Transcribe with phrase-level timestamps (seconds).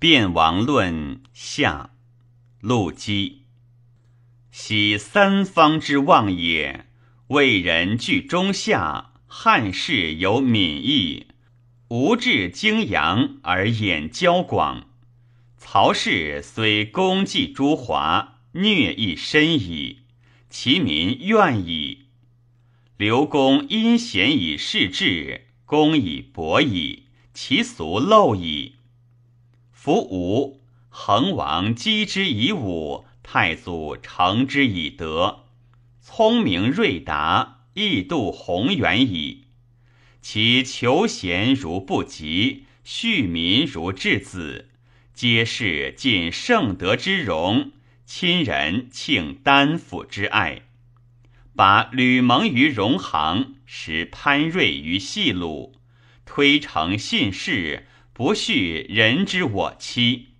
[0.00, 1.90] 辩王论下，
[2.60, 3.42] 陆机。
[4.52, 6.86] 喜三方之望也。
[7.30, 11.26] 魏人居中下，汉室有敏义，
[11.88, 14.88] 吴志荆阳而眼交广。
[15.56, 20.02] 曹氏虽功绩诸华，虐亦深矣，
[20.48, 22.04] 其民怨矣。
[22.96, 28.76] 刘公因贤以事治，公以薄矣，其俗陋矣。
[29.80, 35.44] 夫吴恒王击之以武，太祖成之以德。
[36.00, 39.44] 聪明睿达，义度宏远矣。
[40.20, 44.68] 其求贤如不及，恤民如质子，
[45.14, 47.70] 皆是尽圣德之容，
[48.04, 50.62] 亲人庆丹府之爱。
[51.54, 55.76] 把吕蒙于荣行，使潘瑞于细鲁，
[56.24, 57.86] 推诚信事，
[58.18, 60.30] 不恤人之我欺，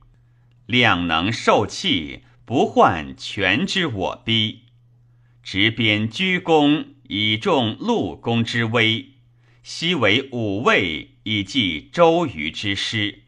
[0.66, 4.62] 量能受气，不患权之我逼。
[5.44, 9.10] 执鞭鞠躬，以重陆公之威；
[9.62, 13.22] 昔为武卫，以继周瑜之师。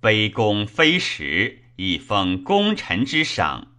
[0.00, 3.72] 卑躬非实，以封功臣之赏；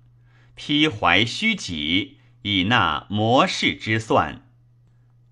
[0.55, 4.45] 披怀虚己，以纳谋士之算。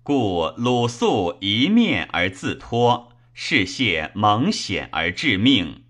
[0.02, 3.07] 故鲁肃一面而自托，
[3.40, 5.84] 士燮蒙险而致命；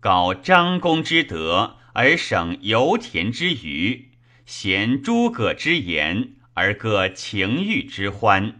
[0.00, 4.10] 搞张公之德，而省油田之余。
[4.44, 8.56] 贤诸葛之言，而歌情欲之欢；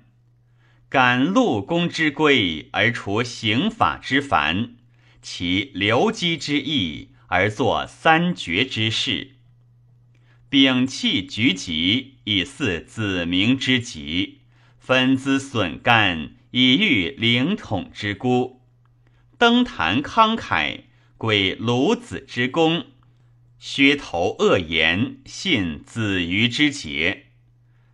[0.89, 4.77] 感陆公之归，而除刑法之繁；
[5.21, 9.33] 其留机之意，而作三绝之事。
[10.49, 14.39] 摒弃局疾，以祀子明之疾；
[14.79, 18.61] 分资损干，以御领统之孤；
[19.37, 20.83] 登坛慷慨，
[21.19, 22.85] 归鲁子之功。
[23.59, 27.25] 削头恶言，信子瑜之节，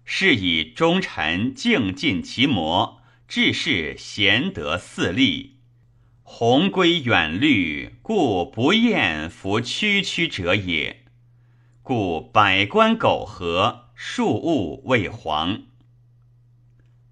[0.05, 5.56] 是以忠臣敬尽其谋，志士贤德四立，
[6.22, 11.04] 鸿归远虑，故不厌服区区者也。
[11.82, 15.62] 故百官苟合，庶务未黄。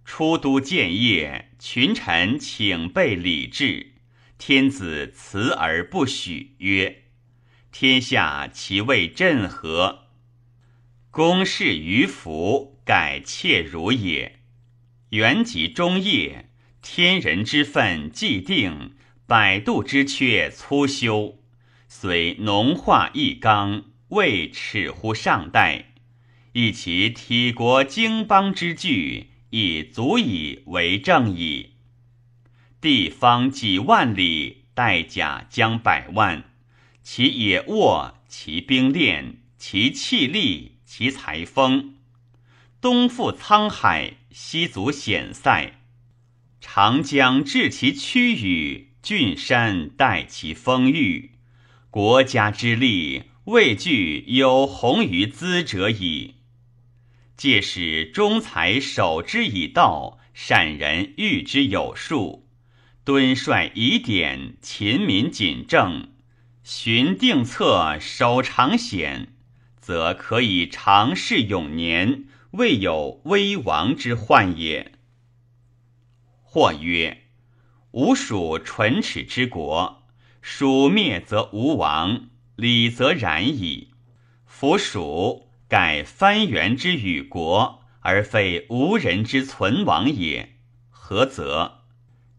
[0.08, 3.92] 出都建业，群臣请备礼制，
[4.38, 7.02] 天子辞而不许，曰。
[7.70, 10.06] 天下其为镇何？
[11.10, 14.40] 公事于福，改妾如也。
[15.10, 16.48] 元及中叶，
[16.80, 18.94] 天人之分既定，
[19.26, 21.38] 百度之缺粗修，
[21.86, 25.92] 虽农化一纲，未耻乎上代。
[26.52, 31.70] 以其体国经邦之具，已足以为正矣。
[32.80, 36.44] 地方几万里，带甲将百万。
[37.02, 41.94] 其野沃，其兵练，其气力，其裁风，
[42.80, 45.80] 东覆沧海，西阻险塞，
[46.60, 51.32] 长江至其曲雨，峻山待其风雨。
[51.90, 56.34] 国家之力，未惧有鸿于兹者矣。
[57.38, 62.48] 借使忠才守之以道，善人御之有术，
[63.04, 66.10] 敦率以典，勤民谨政。
[66.64, 69.34] 循定策，守长险，
[69.80, 74.92] 则可以长世永年，未有危亡之患也。
[76.42, 77.22] 或曰：
[77.92, 80.08] 吾属唇齿之国，
[80.42, 83.90] 蜀灭则无亡，礼则然矣。
[84.44, 90.56] 夫蜀盖藩原之与国，而非无人之存亡也。
[90.88, 91.82] 何则？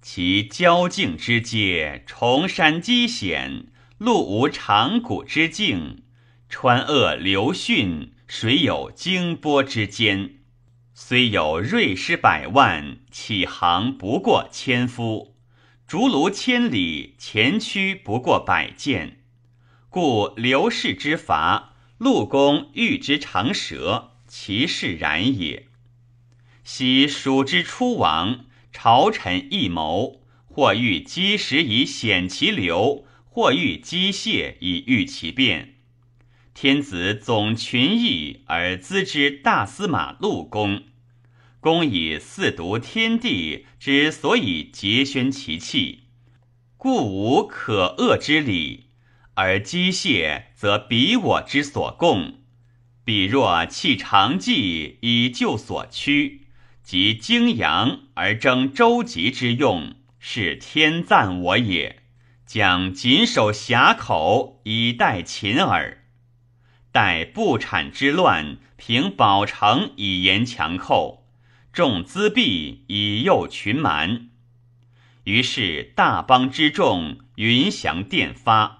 [0.01, 3.67] 其交境之界，崇山积险。
[3.99, 6.03] 路无长谷之境，
[6.47, 10.35] 川鄂流汛，水有惊波之间。
[10.93, 15.35] 虽有锐师百万，启航不过千夫；
[15.85, 19.19] 竹庐千里，前驱不过百箭。
[19.89, 21.68] 故刘氏之伐，
[21.99, 25.67] 陆公欲之长蛇，其势然也。
[26.63, 33.05] 昔蜀之初亡，朝臣异谋，或欲积石以显其流。
[33.31, 35.75] 或欲机械以御其变，
[36.53, 40.83] 天子总群议而资之大司马陆公，
[41.61, 45.99] 公以四读天地之所以节宣其气，
[46.75, 48.88] 故无可恶之理；
[49.41, 52.39] 而机械则彼我之所共，
[53.05, 56.47] 彼若弃长计以救所趋，
[56.83, 62.01] 及荆阳而争周极之用，是天赞我也。
[62.45, 66.03] 将谨守峡口以待秦耳。
[66.91, 71.29] 待不产之乱，平保城以严强寇，
[71.71, 74.27] 重资币以诱群蛮。
[75.23, 78.78] 于是大邦之众云翔电发，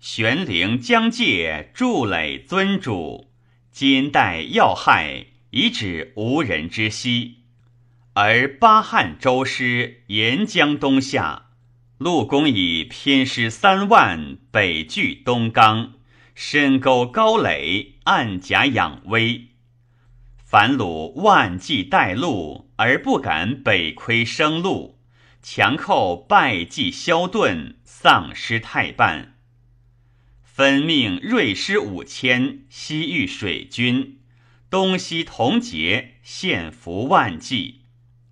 [0.00, 3.32] 玄灵疆界筑垒尊主，
[3.72, 7.38] 金代要害，以止无人之息。
[8.12, 11.46] 而巴汉周师沿江东下，
[11.98, 15.94] 陆公以偏师三万北据东冈，
[16.32, 19.48] 深沟高垒，暗甲养威。
[20.36, 25.00] 樊鲁万计带路，而不敢北窥生路，
[25.42, 29.34] 强寇败绩消遁，丧失太半。
[30.58, 34.18] 分命锐师五千，西域水军，
[34.68, 37.82] 东西同结，献俘万计。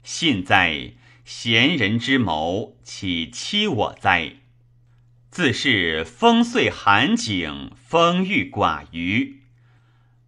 [0.02, 0.94] 信在
[1.24, 4.32] 贤人之谋，岂欺我哉？
[5.30, 9.42] 自是风岁寒景，风欲寡余。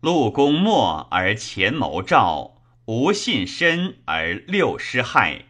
[0.00, 5.46] 陆公默而前谋赵，无信深而六师害。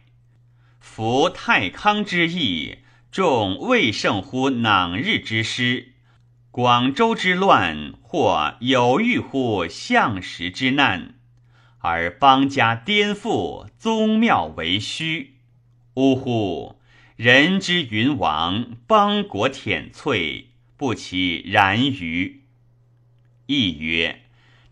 [0.79, 2.79] 夫太康之役，
[3.11, 5.89] 众未胜乎囊日之师；
[6.51, 11.13] 广州之乱，或有欲乎相时之难。
[11.77, 15.35] 而邦家颠覆，宗庙为虚。
[15.93, 16.79] 呜呼！
[17.15, 22.41] 人之云王，邦国舔瘁，不其然于？
[23.45, 24.21] 亦曰：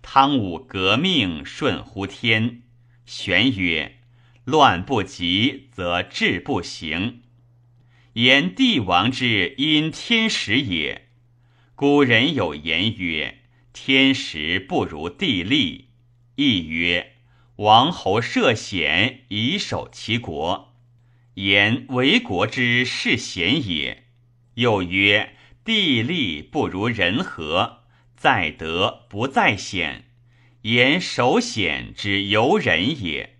[0.01, 2.63] 汤武革命，顺乎天。
[3.05, 3.97] 玄曰：
[4.45, 7.21] 乱不及，则治不行。
[8.13, 11.06] 言帝王之因天时也。
[11.77, 13.37] 古人有言曰：
[13.71, 15.89] 天时不如地利。
[16.33, 17.17] 亦曰：
[17.57, 20.73] 王侯涉险以守其国，
[21.35, 24.05] 言为国之是贤也。
[24.55, 27.83] 又曰：地利不如人和，
[28.15, 30.05] 在德不在险，
[30.63, 33.37] 言守险之由人也。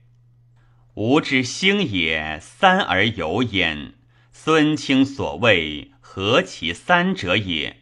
[0.93, 3.95] 吾之兴也，三而有焉。
[4.31, 7.77] 孙卿所谓何其三者也？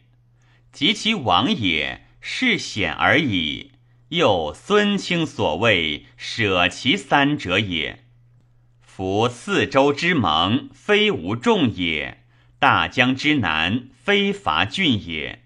[0.75, 3.71] 及其亡也，是险而已。
[4.09, 8.03] 又孙卿所谓舍其三者也。
[8.81, 12.17] 夫四周之盟，非无众也；
[12.59, 15.39] 大江之南，非伐郡也；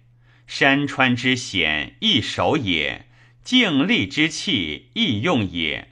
[0.48, 3.06] 山川之险，易守也；
[3.44, 5.90] 静力之气，易用也；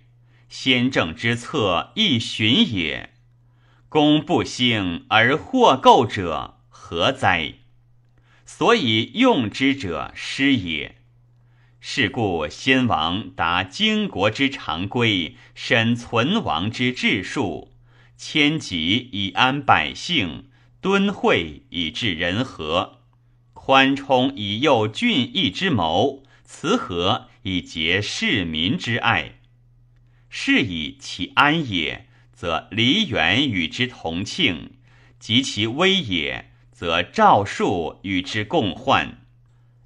[0.49, 3.11] 先政之策，易循也。
[3.87, 7.53] 功不兴而获构者，何哉？
[8.47, 10.95] 所以用之者失也。
[11.81, 17.73] 是故先王达经国之常规，审存亡之治术，
[18.17, 20.45] 迁疾以安百姓，
[20.79, 23.01] 敦惠以治人和，
[23.53, 29.39] 宽充以诱俊逸之谋，慈和以结市民之爱。
[30.29, 34.71] 是以其安也，则梨园与之同庆；
[35.19, 39.25] 及其危也，则赵树与之共患。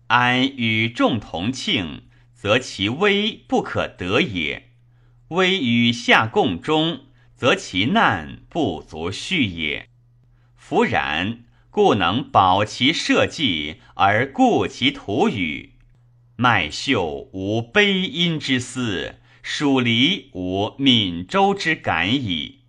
[0.07, 2.01] 安与众同庆，
[2.33, 4.63] 则其危不可得也；
[5.29, 9.87] 危与下共终，则其难不足续也。
[10.57, 15.75] 夫然，故能保其社稷而固其土宇。
[16.35, 22.60] 麦秀无悲音之思，蜀离无闽州之感矣。